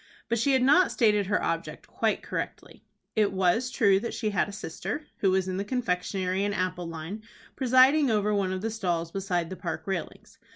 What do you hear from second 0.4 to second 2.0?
had not stated her object